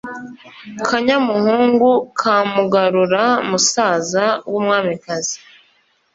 [0.87, 1.89] Kanyamuhungu
[2.19, 5.37] ka Mugarura musaza w’umwamikazi